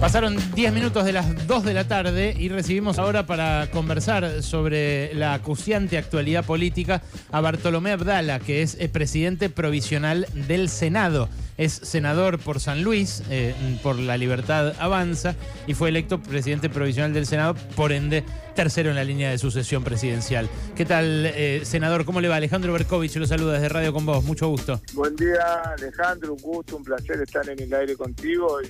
Pasaron 0.00 0.36
10 0.54 0.74
minutos 0.74 1.06
de 1.06 1.12
las 1.12 1.46
2 1.46 1.64
de 1.64 1.72
la 1.72 1.88
tarde 1.88 2.36
y 2.38 2.50
recibimos 2.50 2.98
ahora 2.98 3.26
para 3.26 3.70
conversar 3.70 4.42
sobre 4.42 5.14
la 5.14 5.32
acuciante 5.32 5.96
actualidad 5.96 6.44
política 6.44 7.02
a 7.32 7.40
Bartolomé 7.40 7.92
Abdala, 7.92 8.38
que 8.38 8.60
es 8.60 8.76
eh, 8.78 8.90
presidente 8.90 9.48
provisional 9.48 10.26
del 10.34 10.68
Senado. 10.68 11.30
Es 11.56 11.72
senador 11.72 12.38
por 12.38 12.60
San 12.60 12.82
Luis, 12.82 13.22
eh, 13.30 13.54
por 13.82 13.98
La 13.98 14.18
Libertad 14.18 14.74
Avanza, 14.78 15.34
y 15.66 15.72
fue 15.72 15.88
electo 15.88 16.22
presidente 16.22 16.68
provisional 16.68 17.14
del 17.14 17.24
Senado, 17.24 17.54
por 17.74 17.90
ende, 17.90 18.22
tercero 18.54 18.90
en 18.90 18.96
la 18.96 19.04
línea 19.04 19.30
de 19.30 19.38
sucesión 19.38 19.82
presidencial. 19.82 20.50
¿Qué 20.76 20.84
tal, 20.84 21.24
eh, 21.24 21.62
senador? 21.64 22.04
¿Cómo 22.04 22.20
le 22.20 22.28
va? 22.28 22.36
Alejandro 22.36 22.74
Berkovich 22.74 23.16
lo 23.16 23.26
saluda 23.26 23.54
desde 23.54 23.70
Radio 23.70 23.94
con 23.94 24.04
vos. 24.04 24.22
Mucho 24.24 24.48
gusto. 24.48 24.82
Buen 24.92 25.16
día, 25.16 25.62
Alejandro. 25.78 26.34
Un 26.34 26.42
gusto, 26.42 26.76
un 26.76 26.84
placer 26.84 27.22
estar 27.22 27.48
en 27.48 27.60
el 27.62 27.72
aire 27.72 27.96
contigo 27.96 28.60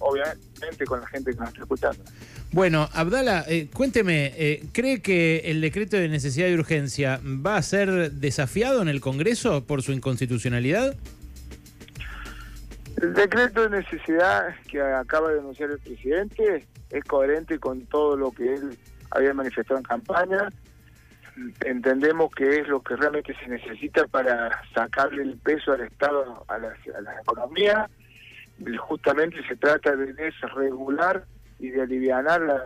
obviamente 0.00 0.84
con 0.86 1.00
la 1.00 1.06
gente 1.06 1.32
que 1.32 1.38
nos 1.38 1.48
está 1.48 1.62
escuchando. 1.62 2.04
Bueno, 2.52 2.88
Abdala, 2.92 3.44
eh, 3.48 3.68
cuénteme, 3.72 4.32
eh, 4.36 4.64
¿cree 4.72 5.02
que 5.02 5.42
el 5.46 5.60
decreto 5.60 5.96
de 5.96 6.08
necesidad 6.08 6.48
y 6.48 6.54
urgencia 6.54 7.20
va 7.24 7.56
a 7.56 7.62
ser 7.62 8.12
desafiado 8.12 8.80
en 8.80 8.88
el 8.88 9.00
Congreso 9.00 9.66
por 9.66 9.82
su 9.82 9.92
inconstitucionalidad? 9.92 10.94
El 13.02 13.12
decreto 13.12 13.68
de 13.68 13.82
necesidad 13.82 14.54
que 14.70 14.80
acaba 14.80 15.32
de 15.32 15.40
anunciar 15.40 15.70
el 15.70 15.78
presidente 15.78 16.64
es 16.90 17.04
coherente 17.04 17.58
con 17.58 17.84
todo 17.86 18.16
lo 18.16 18.30
que 18.30 18.54
él 18.54 18.78
había 19.10 19.34
manifestado 19.34 19.78
en 19.78 19.84
campaña. 19.84 20.48
Entendemos 21.64 22.32
que 22.32 22.60
es 22.60 22.68
lo 22.68 22.80
que 22.80 22.94
realmente 22.94 23.34
se 23.42 23.48
necesita 23.48 24.06
para 24.06 24.62
sacarle 24.72 25.22
el 25.22 25.36
peso 25.38 25.72
al 25.72 25.80
Estado, 25.80 26.44
a 26.46 26.58
la, 26.58 26.68
a 26.96 27.00
la 27.00 27.20
economía. 27.20 27.90
Justamente 28.78 29.46
se 29.46 29.56
trata 29.56 29.96
de 29.96 30.12
desregular 30.12 31.24
y 31.58 31.70
de 31.70 31.82
aliviar 31.82 32.24
las 32.24 32.62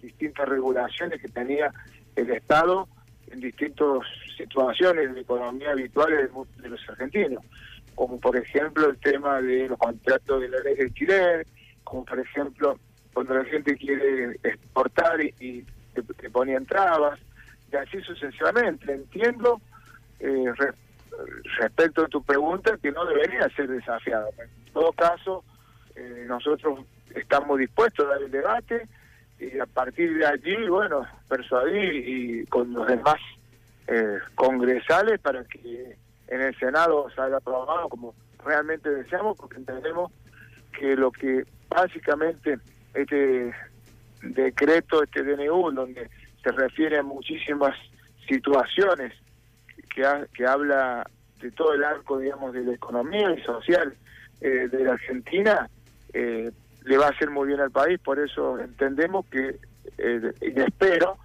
distintas 0.00 0.48
regulaciones 0.48 1.20
que 1.20 1.28
tenía 1.28 1.72
el 2.14 2.30
Estado 2.30 2.88
en 3.30 3.40
distintas 3.40 3.98
situaciones 4.36 5.14
de 5.14 5.20
economía 5.20 5.72
habituales 5.72 6.30
de 6.58 6.68
los 6.68 6.88
argentinos 6.88 7.42
como 7.96 8.20
por 8.20 8.36
ejemplo 8.36 8.90
el 8.90 8.98
tema 8.98 9.40
de 9.40 9.68
los 9.68 9.78
contratos 9.78 10.40
de 10.40 10.48
la 10.48 10.58
ley 10.60 10.76
de 10.76 10.84
alquiler, 10.84 11.46
como 11.82 12.04
por 12.04 12.20
ejemplo 12.20 12.78
cuando 13.12 13.34
la 13.34 13.44
gente 13.46 13.74
quiere 13.74 14.38
exportar 14.44 15.18
y, 15.40 15.64
te, 15.94 16.30
ponían 16.30 16.66
trabas, 16.66 17.18
y 17.72 17.76
así 17.76 17.98
sucesivamente. 18.02 18.92
Entiendo 18.92 19.62
eh, 20.20 20.44
respecto 21.58 22.04
a 22.04 22.08
tu 22.08 22.22
pregunta 22.22 22.76
que 22.80 22.92
no 22.92 23.06
debería 23.06 23.48
ser 23.56 23.68
desafiado. 23.68 24.28
En 24.76 24.82
todo 24.82 24.92
caso, 24.92 25.42
eh, 25.94 26.26
nosotros 26.28 26.80
estamos 27.14 27.58
dispuestos 27.58 28.04
a 28.04 28.10
dar 28.10 28.22
el 28.22 28.30
debate 28.30 28.86
y 29.40 29.58
a 29.58 29.64
partir 29.64 30.18
de 30.18 30.26
allí, 30.26 30.68
bueno, 30.68 31.06
persuadir 31.30 32.06
y 32.06 32.44
con 32.44 32.74
los 32.74 32.86
demás 32.86 33.16
eh, 33.86 34.18
congresales 34.34 35.18
para 35.20 35.44
que 35.44 35.96
en 36.28 36.42
el 36.42 36.54
Senado 36.58 37.08
salga 37.16 37.38
aprobado 37.38 37.88
como 37.88 38.14
realmente 38.44 38.90
deseamos, 38.90 39.38
porque 39.38 39.56
entendemos 39.56 40.12
que 40.78 40.94
lo 40.94 41.10
que 41.10 41.46
básicamente 41.70 42.58
este 42.92 43.54
decreto, 44.20 45.02
este 45.02 45.22
DNU, 45.22 45.72
donde 45.72 46.10
se 46.42 46.52
refiere 46.52 46.98
a 46.98 47.02
muchísimas 47.02 47.74
situaciones 48.28 49.14
que, 49.94 50.04
que 50.34 50.46
habla 50.46 51.08
de 51.40 51.50
todo 51.52 51.72
el 51.72 51.82
arco, 51.82 52.18
digamos, 52.18 52.52
de 52.52 52.62
la 52.62 52.74
economía 52.74 53.30
y 53.30 53.42
social 53.42 53.96
eh, 54.40 54.68
de 54.70 54.84
la 54.84 54.92
Argentina, 54.92 55.68
eh, 56.12 56.50
le 56.84 56.98
va 56.98 57.06
a 57.06 57.10
hacer 57.10 57.30
muy 57.30 57.48
bien 57.48 57.60
al 57.60 57.70
país, 57.70 57.98
por 57.98 58.18
eso 58.18 58.58
entendemos 58.58 59.26
que, 59.26 59.56
eh, 59.98 60.32
y 60.40 60.60
espero 60.60 61.18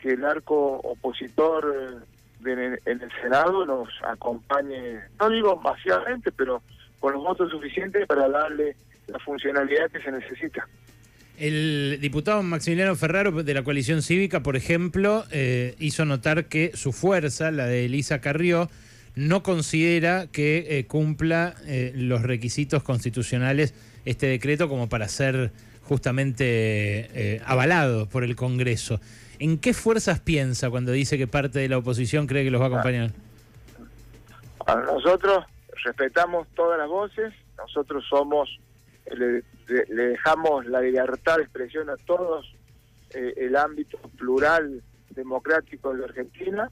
que 0.00 0.10
el 0.10 0.24
arco 0.24 0.76
opositor 0.76 2.04
en 2.44 2.78
el 2.86 3.10
Senado 3.20 3.66
nos 3.66 3.88
acompañe, 4.04 5.00
no 5.18 5.30
digo 5.30 5.56
masivamente, 5.56 6.30
pero 6.30 6.62
con 7.00 7.14
los 7.14 7.22
votos 7.22 7.50
suficientes 7.50 8.06
para 8.06 8.28
darle 8.28 8.76
la 9.08 9.18
funcionalidad 9.18 9.90
que 9.90 10.00
se 10.00 10.12
necesita. 10.12 10.66
El 11.38 11.98
diputado 12.00 12.42
Maximiliano 12.42 12.96
Ferraro 12.96 13.30
de 13.44 13.54
la 13.54 13.62
coalición 13.62 14.02
cívica, 14.02 14.42
por 14.42 14.56
ejemplo, 14.56 15.24
eh, 15.30 15.76
hizo 15.78 16.04
notar 16.04 16.46
que 16.46 16.72
su 16.74 16.92
fuerza, 16.92 17.52
la 17.52 17.66
de 17.66 17.84
Elisa 17.84 18.20
Carrió, 18.20 18.68
no 19.18 19.42
considera 19.42 20.28
que 20.28 20.78
eh, 20.78 20.86
cumpla 20.86 21.54
eh, 21.66 21.92
los 21.94 22.22
requisitos 22.22 22.82
constitucionales 22.82 23.74
este 24.04 24.26
decreto 24.26 24.68
como 24.68 24.88
para 24.88 25.08
ser 25.08 25.52
justamente 25.82 27.40
avalado 27.46 28.08
por 28.08 28.22
el 28.22 28.36
Congreso. 28.36 29.00
¿En 29.38 29.58
qué 29.58 29.72
fuerzas 29.72 30.20
piensa 30.20 30.68
cuando 30.68 30.92
dice 30.92 31.16
que 31.16 31.26
parte 31.26 31.58
de 31.58 31.68
la 31.68 31.78
oposición 31.78 32.26
cree 32.26 32.44
que 32.44 32.50
los 32.50 32.60
va 32.60 32.66
a 32.66 32.68
acompañar? 32.68 33.10
nosotros 34.76 35.44
respetamos 35.84 36.46
todas 36.54 36.78
las 36.78 36.88
voces, 36.88 37.32
nosotros 37.56 38.04
somos, 38.08 38.58
le, 39.16 39.42
dejamos 39.66 40.66
la 40.66 40.80
libertad 40.80 41.36
de 41.36 41.42
expresión 41.42 41.88
a 41.90 41.96
todos 41.96 42.54
eh, 43.10 43.34
el 43.38 43.56
ámbito 43.56 43.98
plural 44.18 44.82
democrático 45.10 45.92
de 45.92 46.00
la 46.00 46.04
Argentina, 46.06 46.70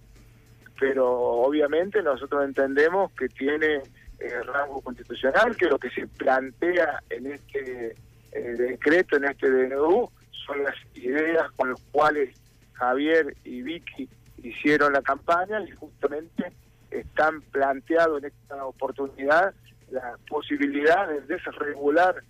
pero 0.79 1.09
obviamente 1.09 2.03
nosotros 2.03 2.45
entendemos 2.45 3.13
que 3.13 3.29
tiene 3.29 3.83
eh, 4.19 4.43
rango 4.45 4.81
constitucional, 4.81 5.57
que 5.57 5.67
lo 5.67 5.79
que 5.79 5.91
se 5.91 6.07
plantea 6.07 7.03
en 7.11 7.33
este 7.33 7.95
eh, 8.33 8.41
decreto, 8.57 9.17
en 9.17 9.25
este 9.25 9.51
DNU, 9.51 10.11
son 10.47 10.63
las 10.63 10.75
ideas 10.95 11.51
con 11.57 11.71
las 11.71 11.81
cuales 11.91 12.35
Javier 12.75 13.35
y 13.45 13.63
Vicky 13.63 14.09
hicieron 14.43 14.93
la 14.93 15.03
campaña 15.03 15.61
y 15.63 15.71
justamente 15.73 16.53
están 16.91 17.41
planteados 17.43 18.23
en 18.23 18.27
esta 18.27 18.65
oportunidad 18.65 19.55
la 19.91 20.17
posibilidad 20.29 21.09
de 21.09 21.21
desregular 21.23 22.23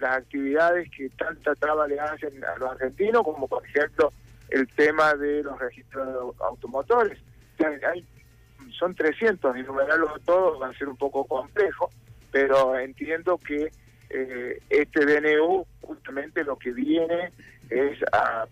las 0.00 0.18
actividades 0.18 0.90
que 0.90 1.08
tanta 1.10 1.54
traba 1.54 1.86
le 1.86 1.98
hacen 2.00 2.44
a 2.44 2.56
los 2.58 2.72
argentinos, 2.72 3.22
como 3.22 3.46
por 3.46 3.64
ejemplo 3.64 4.12
el 4.50 4.66
tema 4.68 5.14
de 5.14 5.42
los 5.42 5.58
registros 5.58 6.34
automotores. 6.40 7.18
Hay, 7.58 8.04
son 8.78 8.94
300, 8.94 9.56
enumerarlos 9.56 10.20
todos 10.24 10.60
va 10.60 10.68
a 10.68 10.74
ser 10.74 10.88
un 10.88 10.96
poco 10.96 11.24
complejo, 11.24 11.90
pero 12.30 12.78
entiendo 12.78 13.38
que 13.38 13.70
eh, 14.10 14.58
este 14.68 15.06
DNU 15.06 15.64
justamente 15.80 16.44
lo 16.44 16.56
que 16.56 16.72
viene 16.72 17.32
es 17.70 17.98
a 18.12 18.46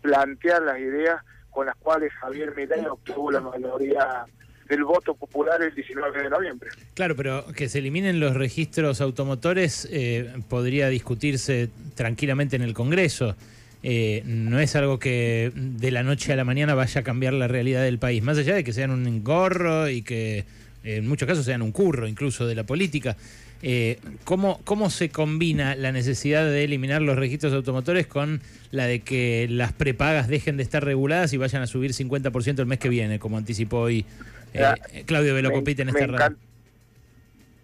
plantear 0.00 0.62
las 0.62 0.78
ideas 0.78 1.22
con 1.50 1.66
las 1.66 1.76
cuales 1.76 2.12
Javier 2.14 2.54
Milei 2.56 2.84
obtuvo 2.86 3.30
la 3.30 3.40
mayoría 3.40 4.24
del 4.68 4.84
voto 4.84 5.14
popular 5.14 5.62
el 5.62 5.74
19 5.74 6.22
de 6.22 6.30
noviembre. 6.30 6.70
Claro, 6.94 7.14
pero 7.14 7.44
que 7.54 7.68
se 7.68 7.78
eliminen 7.78 8.20
los 8.20 8.34
registros 8.34 9.00
automotores 9.00 9.86
eh, 9.90 10.32
podría 10.48 10.88
discutirse 10.88 11.68
tranquilamente 11.94 12.56
en 12.56 12.62
el 12.62 12.72
Congreso. 12.72 13.36
Eh, 13.82 14.22
no 14.24 14.60
es 14.60 14.76
algo 14.76 14.98
que 14.98 15.52
de 15.54 15.90
la 15.90 16.02
noche 16.02 16.32
a 16.32 16.36
la 16.36 16.44
mañana 16.44 16.74
vaya 16.74 17.00
a 17.00 17.04
cambiar 17.04 17.32
la 17.32 17.48
realidad 17.48 17.82
del 17.82 17.98
país, 17.98 18.22
más 18.22 18.38
allá 18.38 18.54
de 18.54 18.62
que 18.62 18.72
sean 18.72 18.90
un 18.90 19.06
engorro 19.06 19.88
y 19.88 20.02
que 20.02 20.44
en 20.84 21.06
muchos 21.06 21.28
casos 21.28 21.44
sean 21.44 21.62
un 21.62 21.72
curro 21.72 22.06
incluso 22.06 22.46
de 22.46 22.54
la 22.54 22.64
política. 22.64 23.16
Eh, 23.64 24.00
¿cómo, 24.24 24.60
¿Cómo 24.64 24.90
se 24.90 25.10
combina 25.10 25.76
la 25.76 25.92
necesidad 25.92 26.44
de 26.44 26.64
eliminar 26.64 27.00
los 27.00 27.16
registros 27.16 27.52
automotores 27.52 28.08
con 28.08 28.40
la 28.72 28.86
de 28.86 29.00
que 29.00 29.46
las 29.48 29.72
prepagas 29.72 30.26
dejen 30.26 30.56
de 30.56 30.64
estar 30.64 30.84
reguladas 30.84 31.32
y 31.32 31.36
vayan 31.36 31.62
a 31.62 31.68
subir 31.68 31.92
50% 31.92 32.58
el 32.58 32.66
mes 32.66 32.80
que 32.80 32.88
viene, 32.88 33.20
como 33.20 33.38
anticipó 33.38 33.78
hoy 33.82 34.04
eh, 34.52 35.04
Claudio 35.06 35.34
Velocopita 35.34 35.82
en 35.82 35.90
esta 35.90 36.06
radio? 36.08 36.36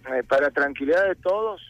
Eh, 0.06 0.22
para 0.28 0.50
tranquilidad 0.50 1.08
de 1.08 1.16
todos, 1.16 1.60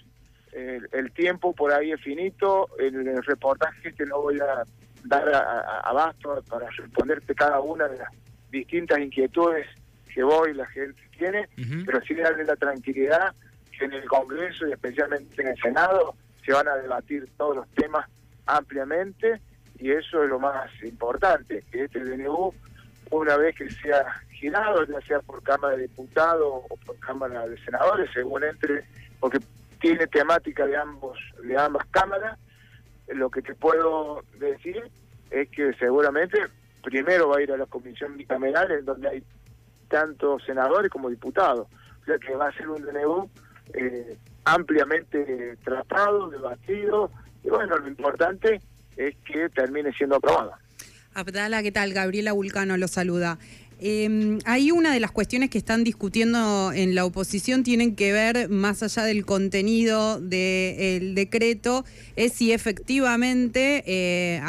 el 0.52 1.12
tiempo 1.12 1.54
por 1.54 1.72
ahí 1.72 1.92
es 1.92 2.00
finito, 2.00 2.68
el, 2.78 3.06
el 3.06 3.22
reportaje 3.22 3.92
que 3.92 4.04
no 4.06 4.22
voy 4.22 4.38
a 4.40 4.64
dar 5.04 5.82
abasto 5.84 6.42
para 6.48 6.68
responderte 6.70 7.34
cada 7.34 7.60
una 7.60 7.88
de 7.88 7.98
las 7.98 8.08
distintas 8.50 8.98
inquietudes 8.98 9.66
que 10.12 10.22
voy 10.22 10.54
la 10.54 10.66
gente 10.66 11.00
tiene, 11.16 11.48
pero 11.84 12.00
sí 12.02 12.14
darle 12.14 12.44
la 12.44 12.56
tranquilidad 12.56 13.34
en 13.80 13.92
el 13.92 14.04
Congreso 14.06 14.66
y 14.66 14.72
especialmente 14.72 15.40
en 15.42 15.48
el 15.48 15.58
Senado 15.60 16.14
se 16.44 16.52
van 16.52 16.68
a 16.68 16.76
debatir 16.76 17.28
todos 17.36 17.56
los 17.56 17.68
temas 17.70 18.08
ampliamente 18.46 19.40
y 19.78 19.92
eso 19.92 20.24
es 20.24 20.28
lo 20.28 20.40
más 20.40 20.70
importante, 20.82 21.62
que 21.70 21.84
este 21.84 22.00
DNU, 22.00 22.52
una 23.10 23.36
vez 23.36 23.54
que 23.54 23.70
sea 23.70 24.04
girado, 24.30 24.84
ya 24.84 25.00
sea 25.02 25.20
por 25.20 25.42
Cámara 25.42 25.76
de 25.76 25.82
Diputados 25.82 26.64
o 26.68 26.76
por 26.84 26.98
Cámara 26.98 27.46
de 27.46 27.56
Senadores, 27.64 28.10
según 28.12 28.42
entre, 28.44 28.84
porque 29.20 29.38
tiene 29.80 30.06
temática 30.06 30.66
de 30.66 30.76
ambos 30.76 31.18
de 31.42 31.56
ambas 31.56 31.86
cámaras, 31.90 32.38
lo 33.08 33.30
que 33.30 33.42
te 33.42 33.54
puedo 33.54 34.22
decir 34.38 34.82
es 35.30 35.48
que 35.50 35.72
seguramente 35.74 36.38
primero 36.82 37.28
va 37.28 37.38
a 37.38 37.42
ir 37.42 37.52
a 37.52 37.56
la 37.56 37.66
comisión 37.66 38.16
bicameral 38.16 38.70
en 38.70 38.84
donde 38.84 39.08
hay 39.08 39.22
tanto 39.88 40.38
senadores 40.40 40.90
como 40.90 41.08
diputados, 41.08 41.66
o 42.02 42.04
sea 42.04 42.18
que 42.18 42.34
va 42.34 42.48
a 42.48 42.52
ser 42.52 42.68
un 42.68 42.82
DNU 42.82 43.30
eh, 43.74 44.16
ampliamente 44.44 45.56
tratado, 45.64 46.28
debatido, 46.30 47.10
Y 47.44 47.50
bueno, 47.50 47.78
lo 47.78 47.88
importante 47.88 48.60
es 48.96 49.14
que 49.24 49.48
termine 49.50 49.92
siendo 49.92 50.16
aprobada. 50.16 50.58
Abdala, 51.14 51.62
¿qué 51.62 51.72
tal? 51.72 51.92
Gabriela 51.92 52.32
Vulcano 52.32 52.76
lo 52.76 52.88
saluda. 52.88 53.38
Eh, 53.80 54.38
hay 54.44 54.72
una 54.72 54.92
de 54.92 54.98
las 54.98 55.12
cuestiones 55.12 55.50
que 55.50 55.58
están 55.58 55.84
discutiendo 55.84 56.72
en 56.72 56.96
la 56.96 57.04
oposición 57.04 57.62
tienen 57.62 57.94
que 57.94 58.12
ver, 58.12 58.48
más 58.48 58.82
allá 58.82 59.04
del 59.04 59.24
contenido 59.24 60.20
del 60.20 61.14
decreto, 61.14 61.84
es 62.16 62.32
si 62.32 62.52
efectivamente 62.52 63.84
eh, 63.86 64.40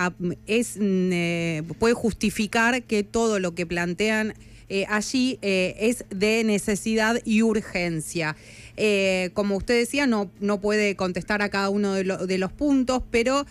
es, 0.47 0.77
mm, 0.77 1.09
eh, 1.11 1.63
puede 1.77 1.93
justificar 1.93 2.81
que 2.83 3.03
todo 3.03 3.39
lo 3.39 3.53
que 3.53 3.67
plantean 3.67 4.33
eh, 4.69 4.86
allí 4.88 5.39
eh, 5.42 5.75
es 5.80 6.06
de 6.10 6.44
necesidad 6.44 7.19
y 7.25 7.42
urgencia. 7.42 8.36
Eh, 8.77 9.31
como 9.33 9.57
usted 9.57 9.77
decía, 9.77 10.06
no, 10.06 10.30
no 10.39 10.62
puede 10.62 10.95
contestar 10.95 11.42
a 11.42 11.50
cada 11.50 11.69
uno 11.69 11.95
de, 11.95 12.38
los 12.38 12.54
puntos, 12.54 13.04
pero 13.12 13.45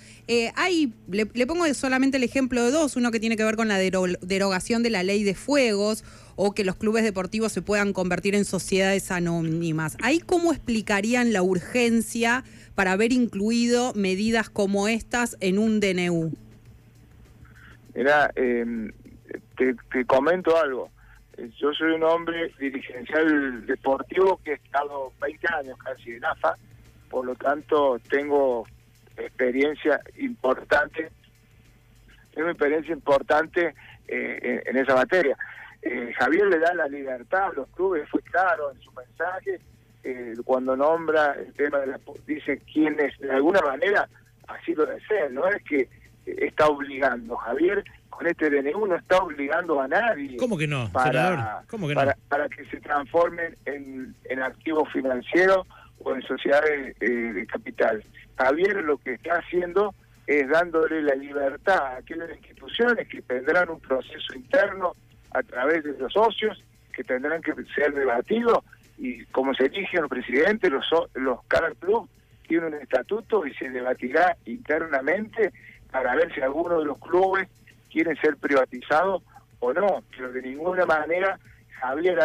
hay, 0.55 0.95
le, 1.11 1.27
pongo 1.47 1.67
solamente 1.75 2.17
el 2.17 2.23
ejemplo 2.23 2.65
de 2.65 2.71
dos, 2.71 2.97
uno 2.97 3.11
que 3.11 3.21
tiene 3.21 3.37
que 3.37 3.45
ver 3.45 3.57
con 3.57 3.69
la 3.69 3.79
derogación 3.79 4.83
de 4.83 4.91
la 4.91 5.03
ley 5.03 5.25
de 5.25 5.35
fuegos 5.35 6.03
o 6.37 6.55
que 6.55 6.65
los 6.65 6.77
clubes 6.77 7.05
deportivos 7.05 7.53
se 7.53 7.61
puedan 7.61 7.93
convertir 7.93 8.35
en 8.35 8.47
sociedades 8.47 9.11
anónimas. 9.11 9.99
¿Ahí 10.03 10.21
cómo 10.21 10.53
explicarían 10.53 11.33
la 11.33 11.43
urgencia 11.43 12.45
para 12.75 12.93
haber 12.93 13.13
incluido 13.13 13.93
medidas 13.95 14.49
como 14.49 14.89
estas 14.89 15.37
en 15.41 15.59
un 15.59 15.81
DNU? 15.81 16.33
Mira, 17.95 18.33
te 18.35 20.05
comento 20.07 20.57
algo 20.57 20.91
yo 21.59 21.73
soy 21.73 21.93
un 21.93 22.03
hombre 22.03 22.53
dirigencial 22.59 23.65
deportivo 23.67 24.41
que 24.45 24.53
he 24.53 24.55
estado 24.55 25.13
20 25.21 25.47
años 25.55 25.79
casi 25.79 26.13
en 26.13 26.25
AFA, 26.25 26.57
por 27.09 27.25
lo 27.25 27.35
tanto 27.37 27.99
tengo 28.11 28.67
experiencia 29.17 30.01
importante, 30.19 31.11
tengo 32.35 32.49
experiencia 32.51 32.93
importante 32.93 33.75
eh, 34.09 34.63
en, 34.67 34.77
esa 34.77 34.95
materia. 34.95 35.37
Eh, 35.83 36.13
Javier 36.19 36.47
le 36.49 36.59
da 36.59 36.75
la 36.75 36.89
libertad 36.89 37.51
a 37.51 37.53
los 37.53 37.69
clubes, 37.69 38.09
fue 38.09 38.21
claro 38.23 38.73
en 38.73 38.81
su 38.81 38.91
mensaje, 38.93 39.61
eh, 40.03 40.35
cuando 40.45 40.77
nombra 40.77 41.35
el 41.35 41.53
tema 41.55 41.79
de 41.79 41.89
la... 41.89 42.01
dice 42.27 42.61
quienes 42.73 43.17
de 43.19 43.31
alguna 43.31 43.61
manera 43.61 44.09
así 44.49 44.75
lo 44.75 44.87
desean, 44.87 45.35
no 45.35 45.47
es 45.49 45.63
que 45.65 45.89
está 46.27 46.67
obligando. 46.67 47.37
Javier 47.37 47.85
con 48.19 48.27
este 48.27 48.51
DNU 48.51 48.85
no 48.85 48.97
está 48.97 49.19
obligando 49.19 49.81
a 49.81 49.87
nadie. 49.87 50.37
¿Cómo 50.39 50.59
que 50.59 50.67
no, 50.67 50.91
para, 50.93 51.63
que 51.71 52.17
Para, 52.29 52.49
que 52.49 52.65
se 52.65 52.81
transformen 52.81 53.57
en, 53.65 54.13
en 54.25 54.43
activos 54.43 54.93
financieros 54.93 55.65
o 56.01 56.15
en 56.17 56.23
sociedades 56.23 56.97
eh, 57.01 57.09
de 57.09 57.47
capital. 57.47 58.03
Javier 58.37 58.83
lo 58.83 58.99
que 58.99 59.15
está 59.15 59.35
haciendo 59.35 59.95
es 60.27 60.49
dándole 60.49 61.01
la 61.03 61.15
libertad 61.15 61.79
a 61.79 61.97
aquellas 61.99 62.31
instituciones 62.31 63.07
que 63.07 63.23
tendrán 63.23 63.71
un 63.71 63.79
proceso 63.79 64.35
interno 64.35 64.97
a 65.31 65.43
través 65.45 65.85
de 65.85 65.97
los 65.97 66.13
socios, 66.13 66.61
que 66.93 67.05
tendrán 67.05 67.41
que 67.41 67.55
ser 67.73 67.95
debatidos 67.95 68.65
y 68.99 69.25
como 69.27 69.55
se 69.55 69.67
eligen 69.67 70.01
los 70.01 70.11
presidentes, 70.11 70.73
los, 70.73 70.85
los 71.15 71.39
cada 71.47 71.71
club 71.71 72.09
tiene 72.49 72.67
un 72.67 72.75
estatuto 72.75 73.47
y 73.47 73.55
se 73.55 73.71
debatirá 73.71 74.37
internamente 74.45 75.53
para 75.93 76.17
ver 76.17 76.35
si 76.35 76.41
alguno 76.41 76.81
de 76.81 76.85
los 76.85 76.99
clubes 76.99 77.49
quieren 77.91 78.17
ser 78.17 78.37
privatizados 78.37 79.23
o 79.61 79.73
no, 79.73 80.03
pero 80.11 80.33
de 80.33 80.43
ninguna 80.43 80.87
manera 80.87 81.39
Javier 81.81 82.19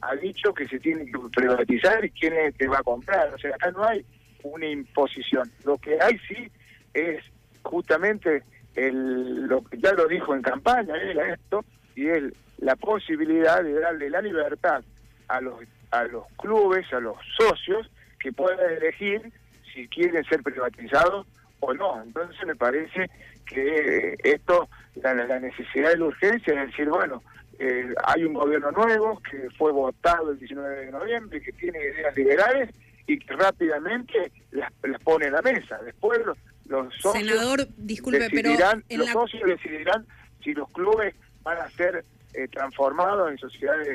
ha, 0.00 0.14
dicho 0.16 0.52
que 0.54 0.66
se 0.66 0.78
tiene 0.80 1.06
que 1.06 1.18
privatizar 1.34 2.04
y 2.04 2.10
quién 2.10 2.32
es 2.34 2.54
que 2.56 2.68
va 2.68 2.78
a 2.78 2.82
comprar. 2.82 3.32
O 3.34 3.38
sea, 3.38 3.54
acá 3.54 3.70
no 3.70 3.84
hay 3.84 4.04
una 4.42 4.66
imposición. 4.66 5.50
Lo 5.64 5.76
que 5.78 5.98
hay 6.00 6.18
sí 6.26 6.50
es 6.94 7.22
justamente 7.62 8.42
el, 8.74 9.46
lo 9.46 9.62
que 9.62 9.78
ya 9.78 9.92
lo 9.92 10.06
dijo 10.06 10.34
en 10.34 10.42
campaña, 10.42 10.94
era 10.96 11.34
esto, 11.34 11.64
y 11.94 12.08
es 12.08 12.32
la 12.58 12.76
posibilidad 12.76 13.62
de 13.62 13.78
darle 13.80 14.10
la 14.10 14.22
libertad 14.22 14.82
a 15.28 15.40
los, 15.40 15.60
a 15.90 16.04
los 16.04 16.24
clubes, 16.38 16.90
a 16.92 17.00
los 17.00 17.16
socios, 17.36 17.90
que 18.18 18.32
puedan 18.32 18.58
elegir 18.76 19.32
si 19.72 19.86
quieren 19.88 20.24
ser 20.24 20.42
privatizados 20.42 21.26
o 21.60 21.74
no. 21.74 22.02
Entonces 22.02 22.38
me 22.46 22.56
parece 22.56 23.10
que 23.46 24.16
esto, 24.22 24.68
la, 24.96 25.14
necesidad 25.40 25.90
de 25.90 25.98
la 25.98 26.04
urgencia 26.06 26.54
es 26.54 26.70
decir, 26.70 26.88
bueno, 26.88 27.22
eh, 27.58 27.92
hay 28.04 28.24
un 28.24 28.34
gobierno 28.34 28.70
nuevo 28.70 29.20
que 29.28 29.48
fue 29.56 29.72
votado 29.72 30.30
el 30.30 30.38
19 30.38 30.86
de 30.86 30.92
noviembre, 30.92 31.40
que 31.40 31.52
tiene 31.52 31.78
ideas 31.78 32.16
liberales 32.16 32.70
y 33.06 33.18
que 33.18 33.34
rápidamente 33.34 34.30
las, 34.52 34.70
pone 35.02 35.26
en 35.26 35.32
la 35.32 35.42
mesa. 35.42 35.78
Después 35.84 36.20
los, 36.24 36.38
los 36.66 36.94
socios 36.94 37.26
Senador, 37.26 37.66
disculpe, 37.76 38.20
decidirán, 38.20 38.84
los 38.90 39.08
socios 39.08 39.42
decidirán 39.48 40.06
si 40.42 40.52
los 40.52 40.70
clubes 40.70 41.14
van 41.42 41.58
a 41.58 41.70
ser 41.70 42.04
eh, 42.34 42.46
transformado 42.48 43.30
en 43.30 43.38
sociedades 43.38 43.88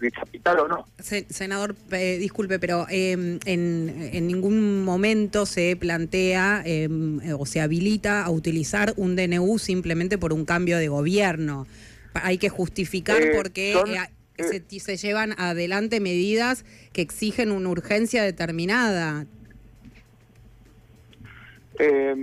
de, 0.00 0.10
capital 0.10 0.60
o 0.60 0.68
no. 0.68 0.84
senador, 1.00 1.74
eh, 1.92 2.18
disculpe, 2.18 2.58
pero 2.58 2.86
em, 2.90 3.40
en, 3.46 4.10
en, 4.12 4.26
ningún 4.26 4.84
momento 4.84 5.46
se 5.46 5.76
plantea 5.76 6.62
em, 6.66 7.20
o 7.38 7.46
se 7.46 7.60
habilita 7.60 8.22
a 8.22 8.30
utilizar 8.30 8.92
un 8.96 9.16
DNU 9.16 9.58
simplemente 9.58 10.18
por 10.18 10.34
un 10.34 10.44
cambio 10.44 10.76
de 10.76 10.88
gobierno. 10.88 11.66
Hay 12.12 12.36
que 12.36 12.50
justificar 12.50 13.22
eh, 13.22 13.32
porque 13.34 13.74
se, 14.36 14.80
se 14.80 14.96
llevan 14.96 15.34
adelante 15.38 16.00
medidas 16.00 16.66
que 16.92 17.00
exigen 17.00 17.50
una 17.50 17.70
urgencia 17.70 18.22
determinada. 18.22 19.26
Eh, 21.78 22.14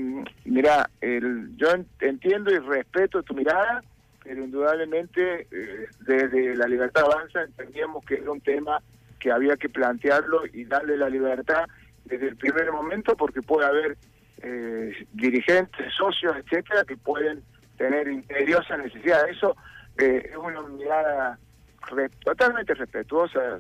mira, 0.46 0.88
yo 1.02 1.68
entiendo 2.00 2.54
y 2.54 2.60
respeto 2.60 3.24
tu 3.24 3.34
mirada, 3.34 3.84
pero 4.28 4.44
indudablemente 4.44 5.48
eh, 5.50 5.88
desde 6.02 6.54
la 6.54 6.68
libertad 6.68 7.06
avanza 7.06 7.44
entendíamos 7.44 8.04
que 8.04 8.16
era 8.16 8.30
un 8.30 8.42
tema 8.42 8.82
que 9.18 9.32
había 9.32 9.56
que 9.56 9.70
plantearlo 9.70 10.42
y 10.52 10.66
darle 10.66 10.98
la 10.98 11.10
libertad 11.10 11.64
desde 12.04 12.28
el 12.28 12.36
primer 12.36 12.70
momento 12.74 13.16
porque 13.16 13.42
puede 13.42 13.66
haber 13.68 13.98
eh, 14.42 15.08
dirigentes, 15.14 15.94
socios, 15.94 16.36
etcétera, 16.36 16.84
que 16.84 16.98
pueden 16.98 17.42
tener 17.78 18.10
imperiosa 18.10 18.76
necesidad. 18.76 19.30
Eso 19.30 19.56
eh, 19.98 20.30
es 20.30 20.36
una 20.36 20.62
mirada 20.64 21.40
totalmente 22.26 22.74
respetuosa, 22.74 23.60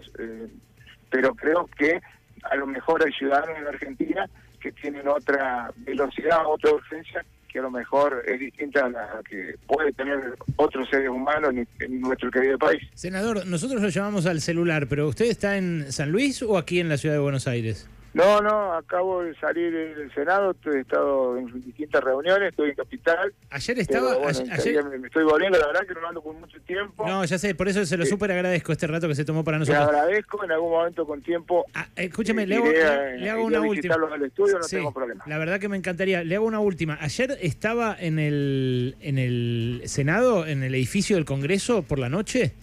pero 1.09 1.33
creo 1.33 1.69
que 1.77 2.01
a 2.43 2.55
lo 2.57 2.67
mejor 2.67 3.05
hay 3.05 3.13
ciudadanos 3.13 3.57
en 3.57 3.67
Argentina 3.67 4.29
que 4.59 4.73
tienen 4.73 5.07
otra 5.07 5.71
velocidad, 5.77 6.45
otra 6.45 6.71
urgencia 6.73 7.23
que 7.57 7.61
a 7.61 7.63
lo 7.63 7.71
mejor 7.71 8.23
es 8.27 8.39
distinta 8.39 8.85
a 8.85 8.89
la 8.89 9.21
que 9.27 9.55
puede 9.65 9.91
tener 9.93 10.35
otros 10.57 10.87
seres 10.91 11.09
humanos 11.09 11.55
en, 11.79 12.01
nuestro 12.01 12.29
querido 12.29 12.55
país. 12.59 12.83
Senador, 12.93 13.47
nosotros 13.47 13.81
lo 13.81 13.89
llamamos 13.89 14.27
al 14.27 14.41
celular, 14.41 14.85
pero 14.87 15.07
¿usted 15.07 15.25
está 15.25 15.57
en 15.57 15.91
San 15.91 16.11
Luis 16.11 16.43
o 16.43 16.55
aquí 16.55 16.79
en 16.79 16.87
la 16.87 16.97
ciudad 16.97 17.15
de 17.15 17.19
Buenos 17.19 17.47
Aires? 17.47 17.89
No, 18.13 18.41
no, 18.41 18.73
acabo 18.73 19.23
de 19.23 19.35
salir 19.35 19.71
del 19.71 20.11
Senado, 20.13 20.55
he 20.65 20.79
estado 20.79 21.37
en 21.37 21.61
distintas 21.61 22.03
reuniones, 22.03 22.49
estoy 22.49 22.69
en 22.71 22.75
Capital. 22.75 23.33
Ayer 23.51 23.79
estaba... 23.79 24.15
ayer... 24.27 24.83
Me 24.83 25.07
estoy 25.07 25.23
volviendo, 25.23 25.59
la 25.59 25.67
verdad 25.67 25.81
que 25.87 25.93
no 25.93 26.07
ando 26.07 26.21
con 26.21 26.39
mucho 26.39 26.59
tiempo. 26.61 27.05
No, 27.05 27.23
ya 27.25 27.37
sé, 27.37 27.53
por 27.53 27.67
eso 27.67 27.85
se 27.85 27.95
lo 27.97 28.05
súper 28.05 28.31
agradezco 28.31 28.71
este 28.71 28.87
rato 28.87 29.07
que 29.07 29.15
se 29.15 29.23
tomó 29.23 29.43
para 29.43 29.59
nosotros. 29.59 29.85
Le 29.85 29.97
agradezco, 29.99 30.43
en 30.43 30.51
algún 30.51 30.71
momento 30.71 31.05
con 31.05 31.21
tiempo... 31.21 31.65
Ah, 31.73 31.87
escúcheme, 31.95 32.47
le 32.47 32.55
hago, 32.55 32.71
le, 32.71 33.29
hago 33.29 33.45
una 33.45 33.61
última. 33.61 33.95
Al 33.95 34.23
estudio, 34.23 34.59
no 34.59 34.65
tengo 34.65 34.91
problema. 34.91 35.23
La 35.27 35.37
verdad 35.37 35.59
que 35.59 35.69
me 35.69 35.77
encantaría. 35.77 36.23
Le 36.23 36.35
hago 36.35 36.45
una 36.45 36.59
última. 36.59 36.97
Ayer 36.99 37.37
estaba 37.41 37.95
en 37.99 38.19
el, 38.19 38.95
en 38.99 39.17
el 39.17 39.81
Senado, 39.85 40.45
en 40.45 40.63
el 40.63 40.73
edificio 40.73 41.15
del 41.17 41.25
Congreso, 41.25 41.83
por 41.83 41.99
la 41.99 42.09
noche. 42.09 42.53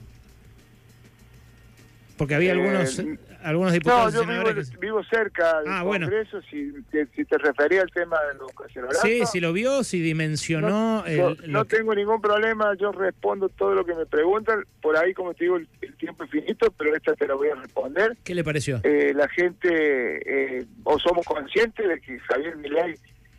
Porque 2.17 2.35
había 2.35 2.51
eh, 2.51 2.53
algunos 2.53 3.01
algunos 3.45 3.73
diputados. 3.75 4.15
No, 4.15 4.23
yo 4.23 4.27
vivo, 4.27 4.63
vivo, 4.81 5.05
cerca 5.05 5.61
del 5.61 5.73
ah, 5.73 5.83
Congreso, 5.85 6.41
si, 6.51 6.73
si, 7.15 7.25
te 7.25 7.39
refería 7.39 7.83
al 7.83 7.91
tema 7.91 8.17
de 8.33 8.39
los 8.39 8.51
cacerolazos. 8.53 9.03
Sí, 9.03 9.27
si 9.27 9.41
lo 9.41 9.53
vio, 9.53 9.85
si 9.85 10.01
dimensionó... 10.01 11.05
No, 11.47 11.65
tengo 11.67 11.95
ningún 11.95 12.21
problema, 12.21 12.75
yo 12.79 12.91
respondo 12.93 13.51
todo 13.51 13.75
lo 13.75 13.85
que 13.85 13.95
me 13.95 14.07
preguntan, 14.07 14.65
por 14.81 14.97
ahí 14.97 15.13
como 15.13 15.35
te 15.35 15.45
digo 15.45 15.57
el, 15.57 15.69
tiempo 15.99 16.25
es 16.25 16.31
finito, 16.31 16.73
pero 16.73 16.97
esta 16.97 17.15
te 17.15 17.29
la 17.29 17.35
voy 17.35 17.49
a 17.49 17.55
responder. 17.55 18.17
¿Qué 18.25 18.35
le 18.35 18.43
pareció? 18.43 18.81
Eh, 18.83 19.13
la 19.15 19.29
gente, 19.29 20.59
eh, 20.59 20.65
o 20.83 20.99
somos 20.99 21.25
conscientes 21.27 21.87
de 21.87 22.01
que 22.01 22.19
Javier 22.21 22.57
Milei 22.57 22.95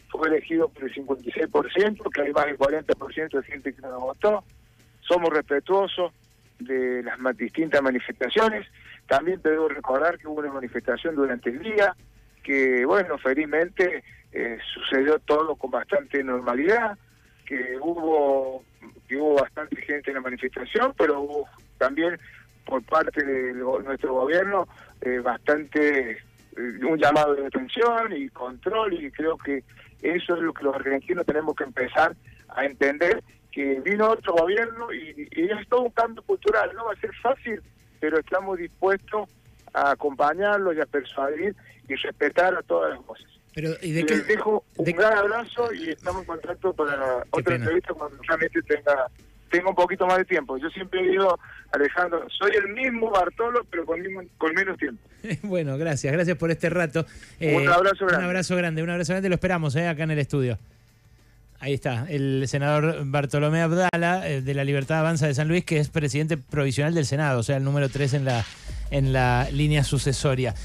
fue 0.10 0.30
elegido 0.30 0.70
por 0.70 0.84
el 0.84 0.94
56%, 0.94 2.10
que 2.14 2.22
hay 2.22 2.32
más 2.32 2.46
del 2.46 2.58
40% 2.58 3.38
de 3.38 3.44
gente 3.44 3.74
que 3.74 3.82
no 3.82 4.00
votó, 4.00 4.44
somos 5.02 5.30
respetuosos 5.32 6.12
de 6.60 7.04
las 7.04 7.38
distintas 7.38 7.82
manifestaciones, 7.82 8.68
también 9.08 9.42
te 9.42 9.52
debo 9.52 9.68
recordar 9.68 10.18
que 10.18 10.28
hubo 10.28 10.40
una 10.40 10.54
manifestación 10.54 11.16
durante 11.16 11.50
el 11.50 11.60
día, 11.60 11.96
que 12.44 12.86
bueno, 12.86 13.18
felizmente 13.18 14.04
eh, 14.32 14.58
sucedió 14.74 15.20
todo 15.20 15.56
con 15.56 15.72
bastante 15.72 16.24
normalidad, 16.24 16.98
que 17.46 17.78
hubo, 17.80 18.64
que 19.08 19.18
hubo 19.18 19.36
bastante 19.36 19.76
gente 19.82 20.12
en 20.12 20.16
la 20.16 20.22
manifestación, 20.22 20.94
pero 20.98 21.22
hubo 21.22 21.48
también 21.78 22.20
por 22.66 22.84
parte 22.84 23.24
de 23.24 23.54
nuestro 23.54 24.14
gobierno 24.14 24.68
eh, 25.02 25.20
bastante 25.20 26.12
eh, 26.12 26.18
un 26.56 26.98
llamado 26.98 27.36
de 27.36 27.44
detención 27.44 28.12
y 28.16 28.30
control 28.30 28.94
y 28.94 29.12
creo 29.12 29.38
que 29.38 29.64
eso 30.02 30.36
es 30.36 30.42
lo 30.42 30.54
que 30.54 30.64
los 30.64 30.76
argentinos 30.76 31.26
tenemos 31.26 31.56
que 31.56 31.64
empezar 31.64 32.16
a 32.50 32.66
entender 32.66 33.24
que 33.56 33.80
vino 33.80 34.12
otro 34.12 34.34
gobierno 34.34 34.94
y, 34.94 35.30
es 35.34 35.68
todo 35.70 35.84
un 35.84 35.92
cambio 35.92 36.22
cultural, 36.24 36.72
no 36.76 36.86
va 36.86 36.92
a 36.92 37.00
ser 37.00 37.16
fácil, 37.24 37.62
pero 38.02 38.20
estamos 38.20 38.58
dispuestos 38.58 39.30
a 39.74 39.92
acompañarlo 39.92 40.74
y 40.74 40.82
a 40.82 40.86
persuadir 40.86 41.56
y 41.88 41.96
respetar 41.96 42.54
a 42.54 42.62
todas 42.64 42.94
las 42.94 43.06
voces. 43.06 43.26
Pero, 43.54 43.70
¿y 43.82 43.94
de 43.94 44.04
Les 44.04 44.28
dejo 44.28 44.66
un 44.76 44.92
gran 44.92 45.18
abrazo 45.18 45.74
y 45.74 45.92
estamos 45.92 46.24
en 46.24 46.28
contacto 46.28 46.74
para 46.74 47.24
otra 47.32 47.56
entrevista 47.56 47.94
cuando 47.94 48.18
realmente 48.28 48.62
tenga 48.64 49.08
tengo 49.50 49.70
un 49.70 49.76
poquito 49.76 50.06
más 50.06 50.18
de 50.18 50.26
tiempo. 50.26 50.58
Yo 50.58 50.70
siempre 50.72 51.02
digo, 51.04 51.40
Alejandro, 51.72 52.28
soy 52.38 52.52
el 52.58 52.74
mismo 52.74 53.10
Bartolo, 53.10 53.66
pero 53.72 53.86
con, 53.86 54.02
con 54.38 54.54
menos 54.54 54.78
tiempo. 54.78 55.02
bueno, 55.44 55.78
gracias, 55.78 56.12
gracias 56.12 56.38
por 56.38 56.52
este 56.52 56.70
rato. 56.70 57.06
un 57.40 57.48
eh, 57.48 57.68
abrazo 57.68 58.06
grande. 58.06 58.18
Un 58.18 58.26
abrazo 58.26 58.56
grande, 58.58 58.84
un 58.84 58.90
abrazo 58.90 59.14
grande, 59.14 59.30
lo 59.30 59.36
esperamos 59.36 59.74
eh, 59.78 59.88
acá 59.88 60.04
en 60.04 60.12
el 60.12 60.20
estudio. 60.20 60.60
Ahí 61.60 61.74
está, 61.74 62.06
el 62.10 62.46
senador 62.48 63.06
Bartolomé 63.06 63.62
Abdala, 63.62 64.28
eh, 64.28 64.42
de 64.42 64.54
la 64.54 64.64
Libertad 64.64 65.00
Avanza 65.00 65.28
de 65.28 65.34
San 65.34 65.48
Luis, 65.48 65.64
que 65.64 65.80
es 65.80 65.90
presidente 65.90 66.38
provisional 66.38 66.94
del 66.94 67.06
Senado, 67.06 67.40
o 67.40 67.44
sea, 67.44 67.58
el 67.58 67.64
número 67.64 67.90
3 67.90 68.14
en 68.16 68.26
la, 68.26 68.46
en 68.92 69.14
la 69.14 69.48
línea 69.52 69.84
sucesoria. 69.84 70.56